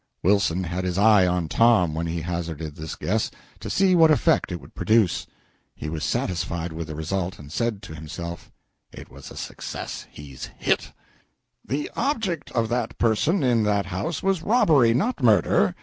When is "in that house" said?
13.43-14.23